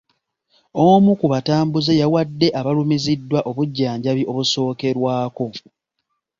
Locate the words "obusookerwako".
4.31-5.45